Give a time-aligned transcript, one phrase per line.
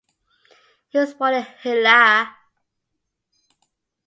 [0.89, 2.35] He was born in Hillah.